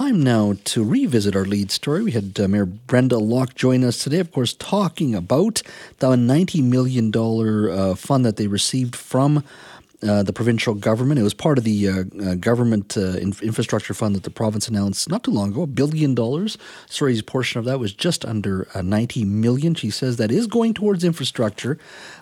time 0.00 0.22
now 0.22 0.54
to 0.64 0.82
revisit 0.82 1.36
our 1.36 1.44
lead 1.44 1.70
story. 1.70 2.02
We 2.02 2.12
had 2.12 2.40
uh, 2.40 2.48
Mayor 2.48 2.64
Brenda 2.64 3.18
Locke 3.18 3.54
join 3.54 3.84
us 3.84 4.02
today, 4.02 4.18
of 4.18 4.32
course, 4.32 4.54
talking 4.54 5.14
about 5.14 5.60
the 5.98 6.08
$90 6.08 6.62
million 6.64 7.14
uh, 7.14 7.94
fund 7.96 8.24
that 8.24 8.36
they 8.36 8.46
received 8.46 8.96
from 8.96 9.44
uh, 10.02 10.22
the 10.22 10.32
provincial 10.32 10.72
government. 10.72 11.20
It 11.20 11.22
was 11.22 11.34
part 11.34 11.58
of 11.58 11.64
the 11.64 11.86
uh, 11.86 12.04
uh, 12.18 12.34
government 12.36 12.96
uh, 12.96 13.18
infrastructure 13.18 13.92
fund 13.92 14.14
that 14.14 14.22
the 14.22 14.30
province 14.30 14.68
announced 14.68 15.10
not 15.10 15.22
too 15.22 15.32
long 15.32 15.50
ago, 15.50 15.64
a 15.64 15.66
billion 15.66 16.14
dollars. 16.14 16.56
Surrey's 16.86 17.20
portion 17.20 17.58
of 17.58 17.66
that 17.66 17.78
was 17.78 17.92
just 17.92 18.24
under 18.24 18.68
uh, 18.72 18.80
90 18.80 19.26
million. 19.26 19.74
She 19.74 19.90
says 19.90 20.16
that 20.16 20.30
is 20.30 20.46
going 20.46 20.72
towards 20.72 21.04
infrastructure, 21.04 21.76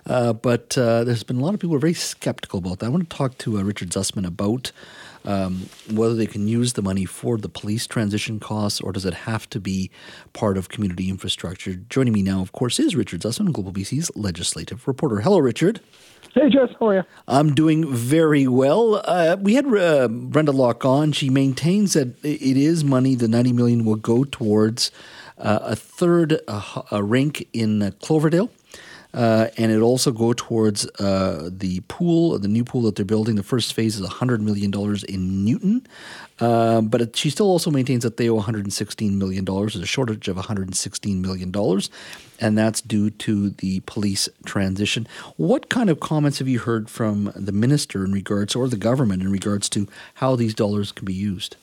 uh, 0.05 0.33
but 0.33 0.71
there's 0.71 1.23
been 1.23 1.37
a 1.37 1.41
lot 1.45 1.53
of 1.53 1.61
people 1.61 1.69
who 1.69 1.77
are 1.77 1.79
very 1.79 1.93
skeptical 1.93 2.59
about 2.59 2.79
that. 2.79 2.87
I 2.87 2.89
want 2.89 3.09
to 3.09 3.15
talk 3.15 3.37
to 3.37 3.63
Richard 3.63 3.91
Zussman 3.91 4.27
about 4.27 4.73
um, 5.29 5.69
whether 5.91 6.15
they 6.15 6.25
can 6.25 6.47
use 6.47 6.73
the 6.73 6.81
money 6.81 7.05
for 7.05 7.37
the 7.37 7.49
police 7.49 7.85
transition 7.85 8.39
costs 8.39 8.81
or 8.81 8.91
does 8.91 9.05
it 9.05 9.13
have 9.13 9.47
to 9.51 9.59
be 9.59 9.91
part 10.33 10.57
of 10.57 10.69
community 10.69 11.07
infrastructure. 11.07 11.75
Joining 11.75 12.13
me 12.13 12.23
now, 12.23 12.41
of 12.41 12.51
course, 12.51 12.79
is 12.79 12.95
Richard 12.95 13.21
Zussman, 13.21 13.53
Global 13.53 13.71
BC's 13.71 14.09
legislative 14.15 14.87
reporter. 14.87 15.19
Hello, 15.19 15.37
Richard. 15.37 15.81
Hey, 16.33 16.49
Jess, 16.49 16.69
how 16.79 16.87
are 16.87 16.95
you? 16.95 17.03
I'm 17.27 17.53
doing 17.53 17.91
very 17.93 18.47
well. 18.47 19.03
Uh, 19.05 19.37
we 19.39 19.53
had 19.53 19.67
uh, 19.67 20.07
Brenda 20.07 20.51
Locke 20.51 20.83
on. 20.83 21.11
She 21.11 21.29
maintains 21.29 21.93
that 21.93 22.23
it 22.25 22.57
is 22.57 22.83
money. 22.83 23.13
The 23.13 23.27
90 23.27 23.53
million 23.53 23.85
will 23.85 23.97
go 23.97 24.23
towards 24.23 24.91
uh, 25.37 25.59
a 25.61 25.75
third 25.75 26.39
uh, 26.47 26.81
a 26.91 27.03
rink 27.03 27.47
in 27.53 27.83
uh, 27.83 27.91
Cloverdale. 28.01 28.49
Uh, 29.13 29.47
and 29.57 29.71
it 29.71 29.79
also 29.79 30.11
go 30.11 30.33
towards 30.33 30.85
uh, 30.99 31.49
the 31.51 31.79
pool, 31.87 32.37
the 32.37 32.47
new 32.47 32.63
pool 32.63 32.83
that 32.83 32.95
they're 32.95 33.05
building. 33.05 33.35
The 33.35 33.43
first 33.43 33.73
phase 33.73 33.99
is 33.99 34.07
$100 34.07 34.39
million 34.41 34.71
in 35.07 35.45
Newton. 35.45 35.87
Uh, 36.39 36.81
but 36.81 37.01
it, 37.01 37.15
she 37.15 37.29
still 37.29 37.47
also 37.47 37.71
maintains 37.71 38.03
that 38.03 38.17
they 38.17 38.29
owe 38.29 38.39
$116 38.39 39.17
million. 39.17 39.45
There's 39.45 39.75
a 39.75 39.85
shortage 39.85 40.27
of 40.27 40.37
$116 40.37 41.21
million, 41.21 41.53
and 42.39 42.57
that's 42.57 42.81
due 42.81 43.09
to 43.09 43.49
the 43.49 43.81
police 43.81 44.29
transition. 44.45 45.07
What 45.37 45.69
kind 45.69 45.89
of 45.89 45.99
comments 45.99 46.39
have 46.39 46.47
you 46.47 46.59
heard 46.59 46.89
from 46.89 47.31
the 47.35 47.51
minister 47.51 48.05
in 48.05 48.11
regards, 48.11 48.55
or 48.55 48.67
the 48.67 48.77
government 48.77 49.21
in 49.21 49.31
regards 49.31 49.69
to 49.69 49.87
how 50.15 50.35
these 50.35 50.53
dollars 50.53 50.91
can 50.91 51.05
be 51.05 51.13
used? 51.13 51.57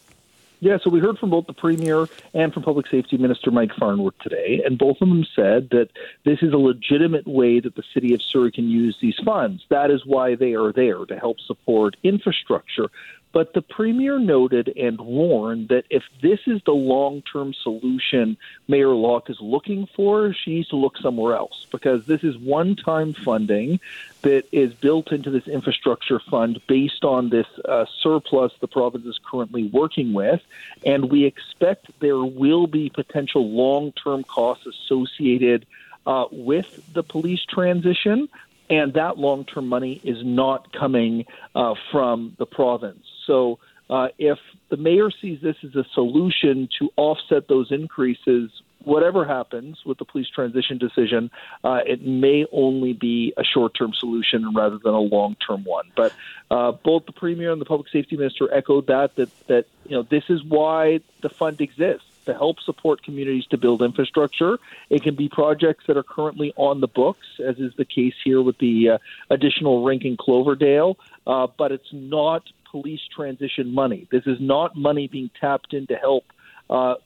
Yeah, 0.61 0.79
so 0.83 0.89
we 0.89 1.01
heard 1.01 1.19
from 1.19 1.31
both 1.31 1.47
the 1.47 1.53
Premier 1.53 2.07
and 2.33 2.53
from 2.53 2.63
Public 2.63 2.87
Safety 2.89 3.19
Minister 3.19 3.51
Mike 3.51 3.73
Farnworth 3.79 4.19
today, 4.23 4.63
and 4.65 4.79
both 4.79 4.97
of 5.03 5.09
them 5.09 5.27
said 5.35 5.69
that 5.71 5.91
this 6.25 6.39
is 6.41 6.53
a 6.55 6.57
legitimate 6.57 7.27
way 7.27 7.61
that 7.61 7.75
the 7.75 7.83
City 7.93 8.15
of 8.15 8.23
Surrey 8.23 8.51
can 8.51 8.69
use 8.69 8.97
these 9.01 9.17
funds. 9.25 9.65
That 9.69 9.91
is 9.91 10.07
why 10.07 10.35
they 10.35 10.55
are 10.55 10.73
there 10.73 11.05
to 11.05 11.19
help 11.19 11.41
support 11.41 11.97
infrastructure. 12.03 12.89
But 13.37 13.53
the 13.53 13.61
Premier 13.61 14.19
noted 14.19 14.73
and 14.79 14.99
warned 14.99 15.69
that 15.69 15.85
if 15.91 16.05
this 16.23 16.41
is 16.47 16.63
the 16.65 16.73
long 16.73 17.21
term 17.21 17.53
solution 17.53 18.39
Mayor 18.67 18.95
Locke 18.95 19.29
is 19.29 19.37
looking 19.43 19.87
for, 19.95 20.33
she 20.33 20.55
needs 20.55 20.69
to 20.69 20.77
look 20.77 20.97
somewhere 20.97 21.37
else 21.37 21.67
because 21.71 22.07
this 22.07 22.25
is 22.25 22.39
one 22.39 22.77
time 22.77 23.13
funding 23.13 23.79
that 24.23 24.45
is 24.53 24.73
built 24.73 25.13
into 25.13 25.29
this 25.29 25.47
infrastructure 25.49 26.19
fund 26.19 26.63
based 26.67 27.05
on 27.05 27.29
this 27.29 27.47
uh, 27.67 27.85
surplus 28.01 28.55
the 28.61 28.69
province 28.69 29.05
is 29.05 29.21
currently 29.31 29.65
working 29.65 30.15
with. 30.15 30.41
And 30.87 31.11
we 31.11 31.27
expect 31.27 31.91
there 32.01 32.25
will 32.25 32.67
be 32.67 32.89
potential 32.89 33.47
long 33.51 33.93
term 33.93 34.25
costs 34.25 34.65
associated. 34.65 35.67
Uh, 36.07 36.25
with 36.31 36.81
the 36.95 37.03
police 37.03 37.45
transition, 37.45 38.29
and 38.71 38.95
that 38.95 39.19
long 39.19 39.45
term 39.45 39.69
money 39.69 40.01
is 40.05 40.25
not 40.25 40.73
coming 40.73 41.27
uh, 41.55 41.75
from 41.91 42.35
the 42.39 42.47
province. 42.47 43.06
So 43.27 43.59
uh, 43.89 44.09
if 44.19 44.39
the 44.69 44.77
mayor 44.77 45.11
sees 45.11 45.41
this 45.41 45.57
as 45.63 45.75
a 45.75 45.85
solution 45.95 46.69
to 46.79 46.91
offset 46.97 47.49
those 47.49 47.71
increases, 47.71 48.51
whatever 48.87 49.25
happens 49.25 49.79
with 49.85 49.99
the 49.99 50.05
police 50.05 50.29
transition 50.29 50.79
decision, 50.79 51.31
uh, 51.65 51.81
it 51.87 52.05
may 52.07 52.47
only 52.53 52.93
be 52.93 53.33
a 53.37 53.45
short 53.45 53.75
term 53.75 53.93
solution 53.93 54.55
rather 54.55 54.79
than 54.79 54.95
a 54.95 55.01
long 55.01 55.37
term 55.47 55.65
one. 55.65 55.87
But 55.97 56.13
uh, 56.51 56.73
both 56.73 57.07
the 57.07 57.13
premier 57.13 57.53
and 57.53 57.61
the 57.61 57.65
public 57.65 57.89
safety 57.91 58.17
minister 58.17 58.53
echoed 58.53 58.87
that 58.89 59.15
that 59.17 59.47
that 59.49 59.67
you 59.85 59.97
know 59.97 60.03
this 60.03 60.25
is 60.29 60.43
why 60.43 61.01
the 61.21 61.29
fund 61.29 61.61
exists 61.61 62.07
to 62.27 62.35
help 62.35 62.61
support 62.61 63.03
communities 63.05 63.47
to 63.47 63.57
build 63.57 63.83
infrastructure. 63.83 64.59
It 64.91 65.03
can 65.03 65.15
be 65.15 65.29
projects 65.29 65.85
that 65.87 65.97
are 65.97 66.03
currently 66.03 66.53
on 66.57 66.81
the 66.81 66.89
books, 66.89 67.27
as 67.45 67.59
is 67.59 67.73
the 67.77 67.85
case 67.85 68.15
here 68.25 68.43
with 68.43 68.59
the 68.59 68.91
uh, 68.91 68.99
additional 69.31 69.85
rink 69.85 70.05
in 70.05 70.17
Cloverdale, 70.17 70.99
uh, 71.27 71.47
but 71.57 71.71
it's 71.71 71.93
not 71.93 72.43
police 72.77 73.01
transition 73.15 73.73
money. 73.73 74.07
This 74.11 74.27
is 74.27 74.39
not 74.39 74.77
money 74.77 75.09
being 75.09 75.31
tapped 75.41 75.73
in 75.73 75.87
to 75.87 75.95
help 75.95 76.25
uh, 76.69 76.97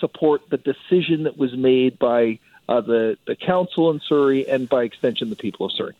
support 0.00 0.42
the 0.50 0.56
decision 0.56 1.22
that 1.24 1.36
was 1.36 1.56
made 1.56 2.00
by 2.00 2.40
uh, 2.68 2.80
the, 2.80 3.16
the 3.28 3.36
council 3.36 3.92
in 3.92 4.00
Surrey 4.08 4.48
and 4.48 4.68
by 4.68 4.82
extension 4.82 5.30
the 5.30 5.36
people 5.36 5.66
of 5.66 5.72
Surrey. 5.72 5.94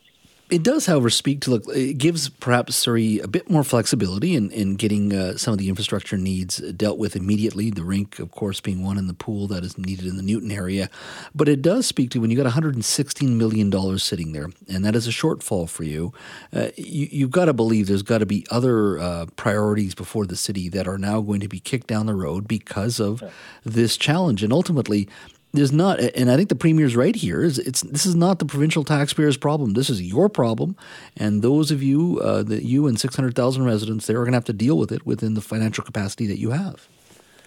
It 0.54 0.62
does, 0.62 0.86
however, 0.86 1.10
speak 1.10 1.40
to 1.40 1.50
look. 1.50 1.64
It 1.74 1.98
gives 1.98 2.28
perhaps 2.28 2.76
Surrey 2.76 3.18
a 3.18 3.26
bit 3.26 3.50
more 3.50 3.64
flexibility 3.64 4.36
in, 4.36 4.52
in 4.52 4.76
getting 4.76 5.12
uh, 5.12 5.36
some 5.36 5.50
of 5.50 5.58
the 5.58 5.68
infrastructure 5.68 6.16
needs 6.16 6.58
dealt 6.58 6.96
with 6.96 7.16
immediately. 7.16 7.70
The 7.70 7.82
rink, 7.82 8.20
of 8.20 8.30
course, 8.30 8.60
being 8.60 8.84
one, 8.84 8.96
in 8.96 9.08
the 9.08 9.14
pool 9.14 9.48
that 9.48 9.64
is 9.64 9.76
needed 9.76 10.06
in 10.06 10.16
the 10.16 10.22
Newton 10.22 10.52
area. 10.52 10.90
But 11.34 11.48
it 11.48 11.60
does 11.60 11.86
speak 11.86 12.10
to 12.10 12.20
when 12.20 12.30
you 12.30 12.36
got 12.36 12.44
116 12.44 13.36
million 13.36 13.68
dollars 13.68 14.04
sitting 14.04 14.30
there, 14.30 14.48
and 14.68 14.84
that 14.84 14.94
is 14.94 15.08
a 15.08 15.10
shortfall 15.10 15.68
for 15.68 15.82
you. 15.82 16.12
Uh, 16.52 16.68
you 16.76 17.24
have 17.24 17.32
got 17.32 17.46
to 17.46 17.52
believe 17.52 17.88
there's 17.88 18.02
got 18.02 18.18
to 18.18 18.26
be 18.26 18.46
other 18.48 19.00
uh, 19.00 19.26
priorities 19.34 19.96
before 19.96 20.24
the 20.24 20.36
city 20.36 20.68
that 20.68 20.86
are 20.86 20.98
now 20.98 21.20
going 21.20 21.40
to 21.40 21.48
be 21.48 21.58
kicked 21.58 21.88
down 21.88 22.06
the 22.06 22.14
road 22.14 22.46
because 22.46 23.00
of 23.00 23.24
this 23.64 23.96
challenge, 23.96 24.44
and 24.44 24.52
ultimately 24.52 25.08
there's 25.54 25.72
not, 25.72 26.00
and 26.00 26.30
I 26.30 26.36
think 26.36 26.48
the 26.48 26.56
premier's 26.56 26.96
right 26.96 27.14
here. 27.14 27.42
Is 27.42 27.60
it's 27.60 27.82
this 27.82 28.04
is 28.04 28.16
not 28.16 28.40
the 28.40 28.44
provincial 28.44 28.82
taxpayers' 28.82 29.36
problem. 29.36 29.74
This 29.74 29.88
is 29.88 30.02
your 30.02 30.28
problem, 30.28 30.76
and 31.16 31.42
those 31.42 31.70
of 31.70 31.82
you, 31.82 32.20
uh, 32.20 32.42
that 32.42 32.64
you 32.64 32.88
and 32.88 32.98
six 32.98 33.14
hundred 33.14 33.36
thousand 33.36 33.64
residents, 33.64 34.06
they're 34.06 34.18
going 34.18 34.32
to 34.32 34.36
have 34.36 34.44
to 34.46 34.52
deal 34.52 34.76
with 34.76 34.90
it 34.90 35.06
within 35.06 35.34
the 35.34 35.40
financial 35.40 35.84
capacity 35.84 36.26
that 36.26 36.38
you 36.38 36.50
have. 36.50 36.88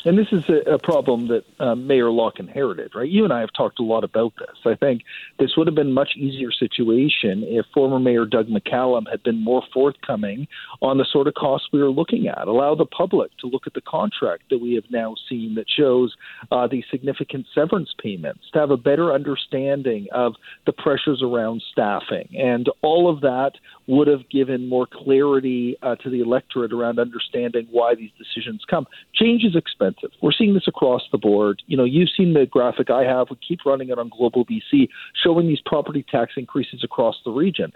And 0.06 0.18
this 0.18 0.28
is 0.32 0.44
a, 0.48 0.76
a 0.76 0.80
problem 0.80 1.28
that 1.28 1.44
uh, 1.60 1.76
Mayor 1.76 2.12
Locke 2.12 2.40
inherited, 2.40 2.92
right? 2.96 3.10
You 3.10 3.24
and 3.24 3.34
I 3.34 3.40
have 3.42 3.50
talked 3.56 3.80
a 3.80 3.84
lot 3.84 4.04
about 4.04 4.34
this. 4.38 4.56
I 4.66 4.76
think 4.76 5.02
this 5.40 5.58
would 5.58 5.68
have 5.68 5.76
been 5.76 5.88
a 5.88 5.92
much 5.92 6.12
easier 6.16 6.52
situation 6.52 7.44
if 7.44 7.66
former 7.74 8.00
Mayor 8.00 8.26
Doug 8.26 8.48
McCallum 8.48 9.10
had 9.10 9.24
been 9.24 9.44
more 9.44 9.64
forthcoming 9.74 10.48
on 10.82 10.98
the 10.98 11.06
sort 11.12 11.28
of 11.28 11.34
costs 11.34 11.70
we 11.74 11.82
were 11.82 11.90
looking 11.90 12.28
at. 12.28 12.48
Allow 12.48 12.76
the 12.76 12.86
public 12.86 13.32
to 13.40 13.48
look 13.48 13.66
at 13.66 13.74
the 13.74 13.82
contract 13.82 14.44
that 14.50 14.60
we 14.60 14.76
have 14.76 14.86
now 14.92 15.16
seen 15.28 15.56
that 15.56 15.66
shows 15.70 16.16
uh, 16.52 16.68
the 16.68 16.84
significant 16.92 17.48
severance 17.54 17.94
payments, 18.02 18.44
to 18.54 18.60
have 18.60 18.72
a 18.72 18.78
better 18.78 19.14
understanding 19.14 20.08
of 20.14 20.36
the 20.66 20.74
pressures 20.74 21.22
around 21.24 21.64
staffing. 21.72 22.30
And 22.38 22.70
all 22.82 23.10
of 23.10 23.22
that 23.22 23.54
would 23.88 24.08
have 24.08 24.30
given 24.30 24.70
more 24.70 24.86
clarity 24.86 25.76
uh, 25.82 25.96
to 25.96 26.10
the 26.10 26.22
electorate 26.22 26.72
around 26.72 27.00
understanding 27.00 27.68
why 27.72 27.96
these 27.96 28.12
decisions 28.18 28.64
come. 28.70 28.86
Change 29.14 29.44
is 29.44 29.56
expensive. 29.56 29.87
We're 30.22 30.32
seeing 30.32 30.54
this 30.54 30.68
across 30.68 31.02
the 31.12 31.18
board. 31.18 31.62
You 31.68 31.78
know, 31.78 31.84
you've 31.84 32.10
seen 32.16 32.34
the 32.34 32.46
graphic 32.46 32.90
I 32.90 33.04
have. 33.04 33.28
We 33.30 33.38
keep 33.48 33.66
running 33.66 33.90
it 33.90 34.00
on 34.00 34.10
Global 34.10 34.46
BC, 34.46 34.90
showing 35.24 35.48
these 35.48 35.62
property 35.66 36.06
tax 36.10 36.34
increases 36.38 36.84
across 36.84 37.16
the 37.26 37.32
region. 37.32 37.72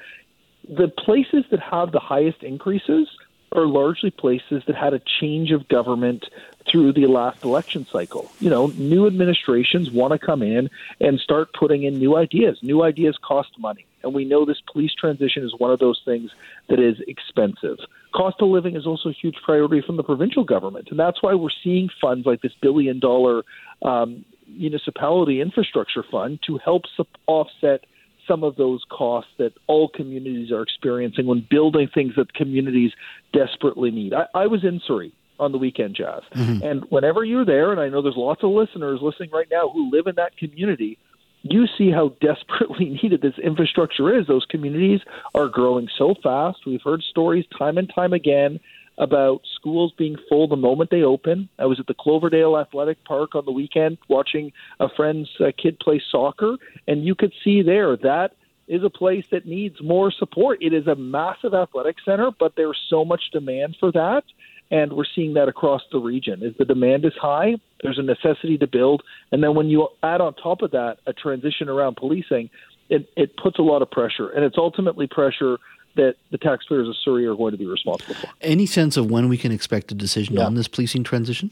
The 0.68 0.88
places 0.88 1.44
that 1.52 1.60
have 1.60 1.92
the 1.92 2.00
highest 2.00 2.44
increases 2.44 3.08
are 3.54 3.66
largely 3.66 4.12
places 4.12 4.64
that 4.68 4.76
had 4.76 4.94
a 4.94 5.02
change 5.20 5.52
of 5.52 5.68
government 5.68 6.26
through 6.70 6.94
the 6.94 7.08
last 7.08 7.44
election 7.44 7.86
cycle. 7.92 8.32
You 8.40 8.50
know, 8.50 8.68
new 8.68 9.08
administrations 9.08 9.92
want 9.92 10.14
to 10.14 10.20
come 10.20 10.42
in 10.42 10.70
and 11.00 11.20
start 11.20 11.54
putting 11.54 11.84
in 11.84 11.98
new 11.98 12.16
ideas. 12.16 12.60
New 12.62 12.84
ideas 12.84 13.18
cost 13.22 13.50
money. 13.58 13.86
And 14.04 14.14
we 14.14 14.26
know 14.26 14.46
this 14.46 14.62
police 14.72 14.94
transition 14.94 15.44
is 15.44 15.54
one 15.58 15.72
of 15.72 15.80
those 15.80 16.02
things 16.04 16.32
that 16.70 16.80
is 16.80 16.98
expensive. 17.08 17.78
Cost 18.14 18.38
of 18.42 18.50
living 18.50 18.76
is 18.76 18.88
also 18.88 19.10
a 19.10 19.14
huge 19.14 19.36
priority 19.44 19.82
from 19.86 19.98
the 19.98 20.04
provincial 20.04 20.44
government. 20.44 20.88
And 20.90 21.00
that's 21.00 21.22
why 21.22 21.34
we're 21.34 21.50
seeing 21.64 21.90
funds 22.02 22.26
like 22.26 22.42
this 22.42 22.54
billion 22.62 23.00
dollar 23.00 23.44
um, 23.82 24.26
municipality 24.48 25.40
infrastructure 25.40 26.04
fund 26.04 26.40
to 26.48 26.58
help 26.58 26.84
offset 27.28 27.86
some 28.28 28.44
of 28.44 28.56
those 28.56 28.84
costs 28.90 29.32
that 29.38 29.54
all 29.68 29.90
communities 29.90 30.52
are 30.52 30.62
experiencing 30.62 31.26
when 31.26 31.46
building 31.50 31.90
things 31.94 32.16
that 32.16 32.34
communities 32.34 32.92
desperately 33.34 33.92
need. 33.92 34.14
I, 34.14 34.28
I 34.34 34.48
was 34.48 34.64
in 34.64 34.82
Surrey 34.86 35.14
on 35.42 35.52
the 35.52 35.58
weekend, 35.58 35.96
Jazz. 35.96 36.22
Mm-hmm. 36.36 36.64
And 36.64 36.86
whenever 36.90 37.24
you're 37.24 37.46
there, 37.46 37.72
and 37.72 37.82
I 37.82 37.90
know 37.90 38.02
there's 38.02 38.16
lots 38.16 38.44
of 38.44 38.52
listeners 38.52 39.00
listening 39.02 39.32
right 39.32 39.48
now 39.52 39.70
who 39.70 39.92
live 39.92 40.08
in 40.08 40.16
that 40.16 40.38
community, 40.38 40.98
you 41.42 41.66
see 41.78 41.92
how 41.92 42.10
desperately 42.22 42.98
needed 43.02 43.22
this 43.22 43.38
infrastructure 43.44 44.18
is. 44.18 44.28
Those 44.28 44.46
communities 44.46 45.02
are 45.34 45.48
growing 45.48 45.90
so 45.98 46.16
fast. 46.24 46.60
We've 46.66 46.82
heard 46.84 47.02
stories 47.02 47.46
time 47.58 47.78
and 47.78 47.92
time 47.94 48.14
again 48.14 48.60
about 48.98 49.42
schools 49.56 49.94
being 49.98 50.16
full 50.30 50.48
the 50.48 50.56
moment 50.56 50.92
they 50.92 51.02
open. 51.02 51.50
I 51.58 51.66
was 51.66 51.80
at 51.80 51.88
the 51.88 51.96
Cloverdale 51.96 52.58
Athletic 52.58 53.04
Park 53.06 53.34
on 53.36 53.46
the 53.46 53.52
weekend 53.52 53.98
watching 54.10 54.52
a 54.80 54.90
friend's 54.96 55.30
uh, 55.40 55.52
kid 55.58 55.80
play 55.80 56.02
soccer, 56.12 56.58
and 56.88 57.04
you 57.04 57.16
could 57.16 57.34
see 57.44 57.64
there 57.64 57.98
that 57.98 58.34
is 58.68 58.84
a 58.84 58.90
place 58.90 59.26
that 59.32 59.48
needs 59.48 59.82
more 59.82 60.12
support. 60.12 60.62
It 60.62 60.74
is 60.74 60.88
a 60.88 60.96
massive 60.96 61.54
athletic 61.54 61.96
center, 62.06 62.32
but 62.38 62.54
there's 62.56 62.80
so 62.90 63.04
much 63.04 63.24
demand 63.32 63.76
for 63.80 63.92
that 63.94 64.24
and 64.72 64.94
we're 64.94 65.06
seeing 65.16 65.34
that 65.34 65.48
across 65.48 65.82
the 65.92 66.00
region. 66.00 66.42
Is 66.42 66.56
the 66.58 66.66
demand 66.66 67.06
is 67.06 67.14
high, 67.22 67.56
there's 67.84 68.00
a 68.00 68.04
necessity 68.04 68.58
to 68.58 68.68
build, 68.68 69.04
and 69.32 69.44
then 69.44 69.54
when 69.54 69.68
you 69.68 69.88
add 70.02 70.22
on 70.22 70.34
top 70.34 70.62
of 70.62 70.72
that 70.72 71.00
a 71.06 71.14
transition 71.14 71.70
around 71.70 71.98
policing, 71.98 72.50
it, 72.90 73.10
it 73.16 73.38
puts 73.38 73.60
a 73.60 73.62
lot 73.62 73.82
of 73.82 73.92
pressure, 73.92 74.30
and 74.30 74.44
it's 74.44 74.58
ultimately 74.58 75.08
pressure 75.08 75.58
that 75.96 76.16
the 76.32 76.38
taxpayers 76.38 76.88
of 76.88 76.96
Surrey 77.04 77.26
are 77.26 77.36
going 77.36 77.52
to 77.52 77.58
be 77.58 77.66
responsible 77.66 78.16
for. 78.16 78.30
Any 78.40 78.66
sense 78.66 78.96
of 78.96 79.12
when 79.12 79.28
we 79.28 79.38
can 79.38 79.52
expect 79.52 79.92
a 79.92 79.96
decision 79.96 80.36
yeah. 80.36 80.46
on 80.46 80.56
this 80.56 80.68
policing 80.68 81.04
transition? 81.04 81.52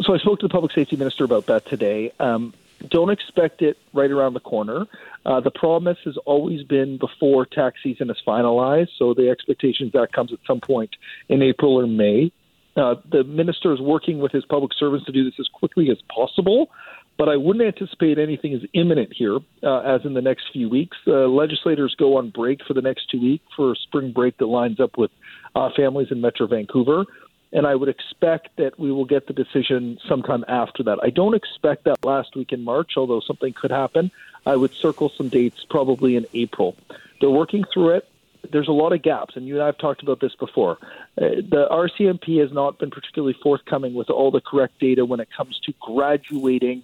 So 0.00 0.14
I 0.14 0.18
spoke 0.18 0.40
to 0.40 0.46
the 0.46 0.52
public 0.52 0.72
safety 0.72 0.96
minister 0.96 1.24
about 1.24 1.46
that 1.46 1.66
today. 1.66 2.12
Um, 2.20 2.52
don't 2.88 3.10
expect 3.10 3.62
it 3.62 3.78
right 3.92 4.10
around 4.10 4.34
the 4.34 4.40
corner. 4.40 4.86
Uh, 5.24 5.40
the 5.40 5.50
promise 5.50 5.98
has 6.04 6.16
always 6.26 6.64
been 6.64 6.98
before 6.98 7.46
tax 7.46 7.78
season 7.82 8.10
is 8.10 8.16
finalized, 8.26 8.88
so 8.98 9.14
the 9.14 9.30
expectation 9.30 9.86
is 9.86 9.92
that 9.92 10.12
comes 10.12 10.32
at 10.32 10.38
some 10.46 10.60
point 10.60 10.90
in 11.28 11.42
April 11.42 11.78
or 11.78 11.86
May. 11.86 12.32
Uh, 12.76 12.94
the 13.10 13.24
minister 13.24 13.72
is 13.72 13.80
working 13.80 14.18
with 14.18 14.32
his 14.32 14.44
public 14.44 14.72
servants 14.78 15.06
to 15.06 15.12
do 15.12 15.24
this 15.24 15.34
as 15.38 15.48
quickly 15.48 15.90
as 15.90 15.98
possible, 16.14 16.70
but 17.18 17.28
I 17.28 17.36
wouldn't 17.36 17.64
anticipate 17.64 18.18
anything 18.18 18.54
as 18.54 18.62
imminent 18.72 19.12
here 19.12 19.38
uh, 19.62 19.80
as 19.80 20.04
in 20.04 20.14
the 20.14 20.22
next 20.22 20.44
few 20.52 20.68
weeks. 20.68 20.96
Uh, 21.06 21.26
legislators 21.26 21.94
go 21.98 22.16
on 22.16 22.30
break 22.30 22.64
for 22.66 22.72
the 22.72 22.80
next 22.80 23.10
two 23.10 23.20
weeks 23.20 23.44
for 23.54 23.74
spring 23.74 24.12
break 24.12 24.38
that 24.38 24.46
lines 24.46 24.80
up 24.80 24.96
with 24.96 25.10
uh, 25.54 25.68
families 25.76 26.08
in 26.10 26.20
Metro 26.20 26.46
Vancouver 26.46 27.04
and 27.52 27.66
I 27.66 27.74
would 27.74 27.88
expect 27.88 28.56
that 28.56 28.78
we 28.78 28.90
will 28.90 29.04
get 29.04 29.26
the 29.26 29.32
decision 29.32 29.98
sometime 30.08 30.44
after 30.48 30.82
that. 30.84 30.98
I 31.02 31.10
don't 31.10 31.34
expect 31.34 31.84
that 31.84 32.04
last 32.04 32.34
week 32.34 32.52
in 32.52 32.64
March, 32.64 32.92
although 32.96 33.20
something 33.20 33.52
could 33.52 33.70
happen. 33.70 34.10
I 34.46 34.56
would 34.56 34.72
circle 34.72 35.10
some 35.10 35.28
dates 35.28 35.64
probably 35.68 36.16
in 36.16 36.26
April. 36.32 36.76
They're 37.20 37.30
working 37.30 37.64
through 37.72 37.90
it. 37.96 38.08
There's 38.50 38.68
a 38.68 38.72
lot 38.72 38.92
of 38.92 39.02
gaps, 39.02 39.36
and 39.36 39.46
you 39.46 39.54
and 39.54 39.62
I 39.62 39.66
have 39.66 39.78
talked 39.78 40.02
about 40.02 40.20
this 40.20 40.34
before. 40.34 40.78
Uh, 41.16 41.42
the 41.48 41.66
RCMP 41.70 42.40
has 42.40 42.52
not 42.52 42.78
been 42.78 42.90
particularly 42.90 43.36
forthcoming 43.42 43.94
with 43.94 44.10
all 44.10 44.30
the 44.30 44.40
correct 44.40 44.80
data 44.80 45.04
when 45.04 45.20
it 45.20 45.28
comes 45.36 45.60
to 45.64 45.72
graduating 45.80 46.82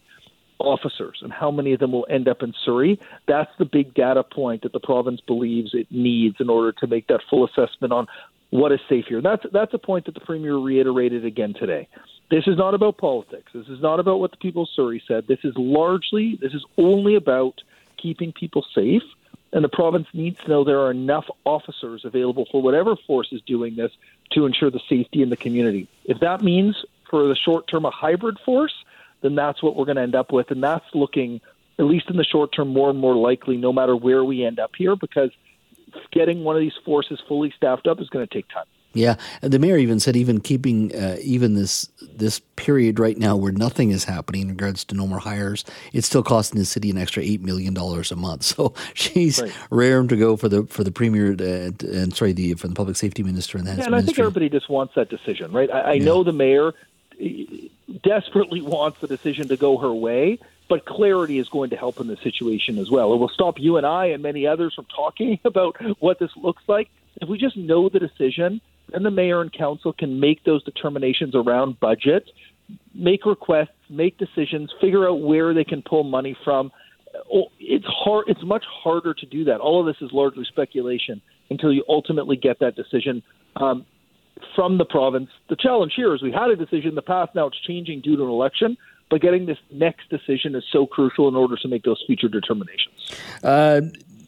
officers 0.58 1.19
and 1.22 1.32
how 1.32 1.50
many 1.50 1.72
of 1.72 1.81
them 1.81 1.93
will 1.93 2.06
end 2.10 2.28
up 2.28 2.43
in 2.43 2.52
Surrey. 2.64 2.99
That's 3.26 3.50
the 3.58 3.64
big 3.64 3.94
data 3.94 4.22
point 4.22 4.62
that 4.62 4.72
the 4.72 4.81
province 4.81 5.20
believes 5.20 5.70
it 5.72 5.87
needs 5.90 6.37
in 6.40 6.50
order 6.50 6.72
to 6.72 6.87
make 6.87 7.06
that 7.08 7.20
full 7.31 7.44
assessment 7.46 7.93
on 7.93 8.06
what 8.50 8.72
is 8.72 8.81
safe 8.88 9.06
here. 9.06 9.20
That's 9.20 9.44
that's 9.52 9.75
a 9.75 9.78
point 9.78 10.06
that 10.06 10.14
the 10.14 10.20
premier 10.20 10.56
reiterated 10.56 11.25
again 11.25 11.55
today. 11.55 11.88
This 12.31 12.46
is 12.46 12.56
not 12.56 12.75
about 12.75 12.99
politics. 12.99 13.52
This 13.55 13.69
is 13.69 13.81
not 13.81 14.00
about 14.00 14.20
what 14.20 14.32
the 14.32 14.37
people 14.37 14.64
of 14.64 14.69
Surrey 14.75 15.02
said. 15.08 15.26
This 15.26 15.38
is 15.44 15.55
largely, 15.56 16.38
this 16.40 16.52
is 16.52 16.64
only 16.76 17.14
about 17.14 17.60
keeping 17.96 18.32
people 18.32 18.64
safe. 18.75 19.02
And 19.53 19.65
the 19.65 19.69
province 19.69 20.06
needs 20.12 20.39
to 20.41 20.49
know 20.49 20.65
there 20.65 20.81
are 20.81 20.91
enough 20.91 21.27
officers 21.45 22.05
available 22.05 22.47
for 22.50 22.61
whatever 22.61 22.97
force 23.06 23.29
is 23.33 23.41
doing 23.47 23.77
this 23.77 23.93
to 24.33 24.45
ensure 24.45 24.71
the 24.71 24.81
safety 24.89 25.23
in 25.23 25.31
the 25.31 25.37
community. 25.37 25.89
If 26.05 26.21
that 26.21 26.43
means 26.43 26.77
for 27.11 27.27
the 27.27 27.37
short 27.37 27.67
term 27.67 27.85
a 27.87 27.91
hybrid 27.91 28.39
force, 28.45 28.75
then 29.23 29.35
that's 29.35 29.62
what 29.62 29.75
we're 29.75 29.87
going 29.87 29.97
to 29.97 30.03
end 30.03 30.15
up 30.15 30.33
with. 30.33 30.50
And 30.50 30.62
that's 30.62 30.85
looking, 30.95 31.41
at 31.79 31.87
least 31.87 32.11
in 32.11 32.17
the 32.17 32.25
short 32.25 32.53
term, 32.53 32.69
more 32.69 32.91
and 32.91 32.99
more 32.99 33.17
likely 33.17 33.56
no 33.56 33.73
matter 33.73 33.97
where 33.97 34.23
we 34.23 34.45
end 34.45 34.59
up 34.59 34.73
here 34.77 34.97
because 34.97 35.31
getting 36.12 36.44
one 36.44 36.55
of 36.55 36.61
these 36.61 36.77
forces 36.85 37.19
fully 37.27 37.53
staffed 37.56 37.87
up 37.87 38.01
is 38.01 38.09
going 38.11 38.27
to 38.27 38.33
take 38.33 38.49
time. 38.49 38.67
Yeah, 38.94 39.17
the 39.43 39.58
mayor 39.58 39.76
even 39.76 40.00
said 40.00 40.17
even 40.17 40.40
keeping 40.40 40.94
uh, 40.94 41.19
even 41.23 41.55
this 41.55 41.88
this 42.00 42.40
period 42.56 42.99
right 42.99 43.19
now 43.19 43.37
where 43.37 43.52
nothing 43.52 43.90
is 43.90 44.05
happening 44.05 44.43
in 44.43 44.49
regards 44.49 44.82
to 44.87 44.94
no 44.94 45.06
more 45.06 45.19
hires, 45.19 45.64
it's 45.93 46.06
still 46.06 46.23
costing 46.23 46.58
the 46.58 46.64
city 46.64 46.90
an 46.90 46.96
extra 46.96 47.23
eight 47.23 47.43
million 47.43 47.75
dollars 47.75 48.11
a 48.11 48.17
month. 48.17 48.38
So 48.58 48.73
she's 48.94 49.43
right. 49.43 49.52
raring 49.70 50.08
to 50.08 50.17
go 50.17 50.37
for 50.37 50.49
the 50.49 50.64
for 50.64 50.82
the 50.82 50.90
premier 50.90 51.32
uh, 51.32 51.70
and 51.87 52.17
sorry 52.17 52.32
the 52.32 52.55
for 52.55 52.67
the 52.67 52.75
public 52.75 52.96
safety 52.96 53.23
minister 53.23 53.58
and 53.58 53.67
the 53.67 53.75
yeah, 53.75 53.85
and 53.85 53.94
I 53.94 54.00
think 54.00 54.19
everybody 54.19 54.49
just 54.49 54.69
wants 54.69 54.94
that 54.94 55.11
decision, 55.11 55.52
right? 55.52 55.70
I, 55.70 55.81
I 55.81 55.93
yeah. 55.94 56.05
know 56.05 56.25
the 56.25 56.32
mayor 56.32 56.73
desperately 58.02 58.62
wants 58.62 59.00
the 59.00 59.06
decision 59.06 59.49
to 59.49 59.56
go 59.56 59.76
her 59.79 59.93
way, 59.93 60.38
but 60.69 60.84
clarity 60.84 61.38
is 61.38 61.49
going 61.49 61.70
to 61.70 61.76
help 61.76 62.00
in 62.00 62.06
the 62.06 62.17
situation 62.17 62.79
as 62.79 62.91
well. 62.91 63.12
It 63.12 63.19
will 63.19 63.29
stop 63.29 63.58
you 63.58 63.76
and 63.76 63.87
I 63.87 64.06
and 64.06 64.23
many 64.23 64.46
others 64.46 64.75
from 64.75 64.87
talking 64.87 65.38
about 65.44 65.76
what 66.00 66.19
this 66.19 66.31
looks 66.37 66.62
like. 66.67 66.88
If 67.20 67.29
we 67.29 67.38
just 67.38 67.56
know 67.56 67.88
the 67.88 67.99
decision, 67.99 68.61
then 68.93 69.02
the 69.02 69.11
mayor 69.11 69.40
and 69.40 69.52
council 69.52 69.93
can 69.93 70.20
make 70.20 70.44
those 70.44 70.62
determinations 70.64 71.35
around 71.35 71.79
budget, 71.81 72.31
make 72.94 73.26
requests, 73.26 73.69
make 73.90 74.19
decisions, 74.19 74.73
figure 74.81 75.08
out 75.08 75.20
where 75.20 75.55
they 75.55 75.64
can 75.64 75.82
pull 75.82 76.05
money 76.05 76.37
from. 76.44 76.70
Oh, 77.32 77.46
it's 77.58 77.87
hard. 77.87 78.26
It's 78.29 78.44
much 78.44 78.64
harder 78.82 79.14
to 79.14 79.26
do 79.26 79.44
that. 79.44 79.61
All 79.61 79.81
of 79.81 79.87
this 79.87 80.00
is 80.00 80.12
largely 80.12 80.44
speculation 80.44 81.20
until 81.50 81.73
you 81.73 81.85
ultimately 81.88 82.37
get 82.37 82.61
that 82.61 82.76
decision. 82.76 83.23
Um, 83.56 83.87
from 84.55 84.79
the 84.79 84.85
province. 84.85 85.31
The 85.49 85.56
challenge 85.56 85.94
here 85.96 86.14
is 86.14 86.23
we 86.23 86.32
had 86.32 86.50
a 86.50 86.56
decision 86.56 86.91
in 86.91 86.94
the 86.94 87.02
past, 87.02 87.34
now 87.34 87.49
it's 87.49 87.61
changing 87.67 88.02
due 88.02 88.17
to 88.17 88.23
an 88.23 88.29
election. 88.29 88.76
But 89.11 89.23
getting 89.23 89.46
this 89.46 89.58
next 89.70 90.11
decision 90.11 90.55
is 90.55 90.64
so 90.70 90.87
crucial 90.87 91.29
in 91.29 91.34
order 91.34 91.56
to 91.56 91.69
make 91.69 91.82
those 91.82 92.02
future 92.06 92.29
determinations. 92.29 93.11
Uh, 93.43 93.81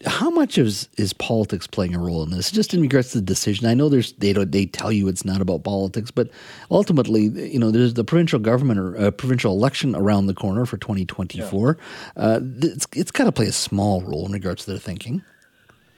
how 0.06 0.30
much 0.30 0.56
is 0.56 0.88
is 0.96 1.12
politics 1.12 1.66
playing 1.66 1.94
a 1.94 1.98
role 1.98 2.22
in 2.22 2.30
this? 2.30 2.50
Just 2.50 2.72
in 2.72 2.80
regards 2.80 3.12
to 3.12 3.18
the 3.18 3.24
decision, 3.24 3.66
I 3.66 3.74
know 3.74 3.88
there's 3.88 4.12
they 4.14 4.32
don't 4.32 4.50
they 4.50 4.66
tell 4.66 4.90
you 4.90 5.08
it's 5.08 5.24
not 5.24 5.40
about 5.40 5.62
politics, 5.62 6.10
but 6.10 6.30
ultimately, 6.70 7.24
you 7.24 7.58
know, 7.58 7.70
there's 7.70 7.94
the 7.94 8.04
provincial 8.04 8.38
government 8.38 8.80
or 8.80 8.96
uh, 8.96 9.10
provincial 9.10 9.52
election 9.52 9.94
around 9.94 10.26
the 10.26 10.34
corner 10.34 10.64
for 10.64 10.78
2024. 10.78 11.78
Yeah. 12.16 12.22
Uh, 12.22 12.40
it's 12.62 12.86
it's 12.94 13.10
got 13.10 13.24
to 13.24 13.32
play 13.32 13.46
a 13.46 13.52
small 13.52 14.00
role 14.02 14.26
in 14.26 14.32
regards 14.32 14.64
to 14.64 14.70
their 14.70 14.80
thinking. 14.80 15.22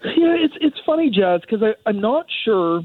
Yeah, 0.04 0.34
it's 0.36 0.54
it's 0.60 0.78
funny, 0.84 1.08
Jazz, 1.08 1.42
because 1.42 1.62
I'm 1.86 2.00
not 2.00 2.26
sure 2.44 2.82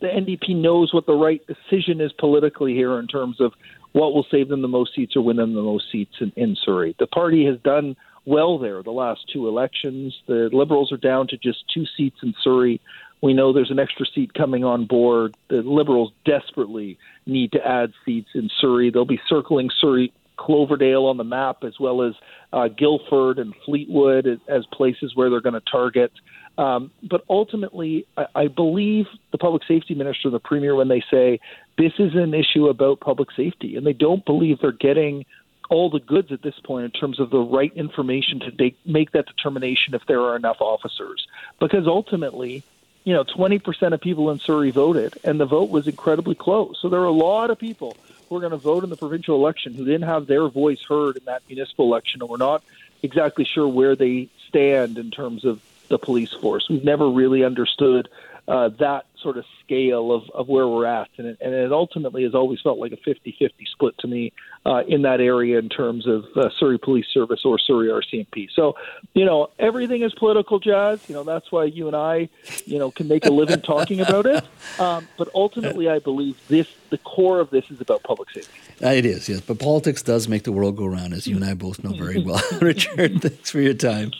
the 0.00 0.08
NDP 0.08 0.56
knows 0.56 0.92
what 0.92 1.06
the 1.06 1.14
right 1.14 1.42
decision 1.46 2.00
is 2.00 2.12
politically 2.12 2.74
here 2.74 2.98
in 2.98 3.06
terms 3.06 3.40
of 3.40 3.52
what 3.92 4.14
will 4.14 4.26
save 4.30 4.48
them 4.48 4.62
the 4.62 4.68
most 4.68 4.94
seats 4.94 5.16
or 5.16 5.22
win 5.22 5.36
them 5.36 5.54
the 5.54 5.62
most 5.62 5.90
seats 5.90 6.14
in, 6.20 6.32
in 6.36 6.56
Surrey. 6.64 6.94
The 6.98 7.06
party 7.06 7.46
has 7.46 7.58
done 7.60 7.96
well 8.26 8.58
there 8.58 8.82
the 8.82 8.90
last 8.90 9.20
two 9.32 9.48
elections. 9.48 10.14
The 10.26 10.50
Liberals 10.52 10.92
are 10.92 10.98
down 10.98 11.28
to 11.28 11.38
just 11.38 11.64
two 11.72 11.84
seats 11.96 12.18
in 12.22 12.34
Surrey. 12.42 12.80
We 13.22 13.32
know 13.32 13.52
there's 13.52 13.70
an 13.70 13.78
extra 13.78 14.04
seat 14.14 14.34
coming 14.34 14.64
on 14.64 14.84
board. 14.84 15.36
The 15.48 15.62
Liberals 15.62 16.12
desperately 16.24 16.98
need 17.24 17.52
to 17.52 17.66
add 17.66 17.92
seats 18.04 18.28
in 18.34 18.50
Surrey. 18.60 18.90
They'll 18.90 19.06
be 19.06 19.20
circling 19.26 19.70
Surrey, 19.80 20.12
Cloverdale 20.36 21.06
on 21.06 21.16
the 21.16 21.24
map, 21.24 21.64
as 21.64 21.80
well 21.80 22.02
as 22.02 22.12
uh, 22.52 22.68
Guildford 22.68 23.38
and 23.38 23.54
Fleetwood 23.64 24.26
as, 24.26 24.38
as 24.48 24.66
places 24.66 25.12
where 25.14 25.30
they're 25.30 25.40
going 25.40 25.54
to 25.54 25.62
target. 25.70 26.12
Um, 26.58 26.90
but 27.02 27.22
ultimately, 27.28 28.06
I, 28.16 28.26
I 28.34 28.48
believe 28.48 29.06
the 29.32 29.38
public 29.38 29.62
safety 29.66 29.94
minister, 29.94 30.28
and 30.28 30.34
the 30.34 30.38
premier, 30.40 30.74
when 30.74 30.88
they 30.88 31.02
say 31.10 31.40
this 31.78 31.92
is 31.98 32.14
an 32.14 32.34
issue 32.34 32.68
about 32.68 33.00
public 33.00 33.28
safety, 33.36 33.76
and 33.76 33.86
they 33.86 33.92
don't 33.92 34.24
believe 34.24 34.58
they're 34.60 34.72
getting 34.72 35.24
all 35.68 35.90
the 35.90 36.00
goods 36.00 36.32
at 36.32 36.42
this 36.42 36.58
point 36.60 36.84
in 36.84 36.90
terms 36.90 37.20
of 37.20 37.30
the 37.30 37.38
right 37.38 37.72
information 37.74 38.40
to 38.40 38.52
make, 38.58 38.76
make 38.86 39.12
that 39.12 39.26
determination 39.26 39.94
if 39.94 40.06
there 40.06 40.20
are 40.20 40.36
enough 40.36 40.60
officers. 40.60 41.26
Because 41.58 41.86
ultimately, 41.86 42.62
you 43.04 43.12
know, 43.12 43.24
20% 43.24 43.92
of 43.92 44.00
people 44.00 44.30
in 44.30 44.38
Surrey 44.38 44.70
voted, 44.70 45.14
and 45.24 45.38
the 45.40 45.46
vote 45.46 45.70
was 45.70 45.86
incredibly 45.86 46.34
close. 46.34 46.78
So 46.80 46.88
there 46.88 47.00
are 47.00 47.04
a 47.04 47.10
lot 47.10 47.50
of 47.50 47.58
people 47.58 47.96
who 48.28 48.36
are 48.36 48.40
going 48.40 48.50
to 48.50 48.56
vote 48.56 48.84
in 48.84 48.90
the 48.90 48.96
provincial 48.96 49.36
election 49.36 49.74
who 49.74 49.84
didn't 49.84 50.02
have 50.02 50.26
their 50.26 50.48
voice 50.48 50.82
heard 50.88 51.16
in 51.16 51.24
that 51.26 51.42
municipal 51.48 51.86
election, 51.86 52.20
and 52.20 52.28
we're 52.28 52.36
not 52.36 52.62
exactly 53.02 53.44
sure 53.44 53.68
where 53.68 53.94
they 53.94 54.28
stand 54.48 54.98
in 54.98 55.10
terms 55.10 55.44
of 55.44 55.60
the 55.88 55.98
police 55.98 56.32
force. 56.32 56.68
We've 56.68 56.84
never 56.84 57.08
really 57.08 57.44
understood 57.44 58.08
uh, 58.48 58.68
that 58.78 59.06
sort 59.20 59.36
of 59.36 59.44
scale 59.64 60.12
of, 60.12 60.22
of 60.30 60.48
where 60.48 60.68
we're 60.68 60.86
at. 60.86 61.08
And 61.16 61.26
it, 61.26 61.38
and 61.40 61.52
it 61.52 61.72
ultimately 61.72 62.22
has 62.22 62.34
always 62.34 62.60
felt 62.60 62.78
like 62.78 62.92
a 62.92 62.96
50 62.96 63.34
50 63.38 63.66
split 63.72 63.98
to 63.98 64.06
me 64.06 64.32
uh, 64.64 64.82
in 64.86 65.02
that 65.02 65.20
area 65.20 65.58
in 65.58 65.68
terms 65.68 66.06
of 66.06 66.24
uh, 66.36 66.48
Surrey 66.58 66.78
Police 66.78 67.06
Service 67.12 67.44
or 67.44 67.58
Surrey 67.58 67.88
RCMP. 67.88 68.48
So, 68.54 68.76
you 69.14 69.24
know, 69.24 69.50
everything 69.58 70.02
is 70.02 70.14
political, 70.14 70.60
Jazz. 70.60 71.08
You 71.08 71.14
know, 71.16 71.24
that's 71.24 71.50
why 71.50 71.64
you 71.64 71.88
and 71.88 71.96
I, 71.96 72.28
you 72.66 72.78
know, 72.78 72.90
can 72.90 73.08
make 73.08 73.26
a 73.26 73.30
living 73.30 73.60
talking 73.60 74.00
about 74.00 74.26
it. 74.26 74.44
Um, 74.78 75.08
but 75.16 75.28
ultimately, 75.34 75.88
I 75.88 75.98
believe 75.98 76.38
this, 76.48 76.68
the 76.90 76.98
core 76.98 77.40
of 77.40 77.50
this 77.50 77.64
is 77.70 77.80
about 77.80 78.02
public 78.02 78.30
safety. 78.30 78.52
Uh, 78.82 78.90
it 78.90 79.06
is, 79.06 79.28
yes. 79.28 79.40
But 79.40 79.58
politics 79.58 80.02
does 80.02 80.28
make 80.28 80.44
the 80.44 80.52
world 80.52 80.76
go 80.76 80.86
round, 80.86 81.14
as 81.14 81.26
you 81.26 81.36
and 81.36 81.44
I 81.44 81.54
both 81.54 81.82
know 81.82 81.92
very 81.92 82.22
well. 82.22 82.42
Richard, 82.60 83.22
thanks 83.22 83.50
for 83.50 83.60
your 83.60 83.74
time. 83.74 84.12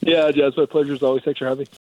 Yeah, 0.00 0.30
Jazz, 0.30 0.56
my 0.56 0.66
pleasure 0.66 0.94
as 0.94 1.02
always. 1.02 1.22
Thanks 1.22 1.38
for 1.38 1.46
having 1.46 1.66
me. 1.70 1.78